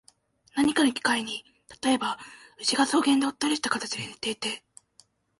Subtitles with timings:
[0.55, 1.45] 何かの機会に、
[1.83, 2.17] 例えば、
[2.59, 4.63] 牛が草原でおっとりした形で寝ていて、